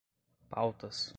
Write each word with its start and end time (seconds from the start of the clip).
pautas 0.49 1.09